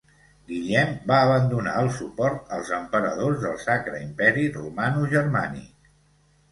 Guillem 0.51 0.95
va 1.11 1.19
abandonar 1.25 1.75
el 1.83 1.91
suport 1.99 2.49
als 2.57 2.73
emperadors 2.81 3.39
del 3.47 3.63
Sacre 3.69 4.03
Imperi 4.09 4.49
Romanogermànic. 4.59 5.91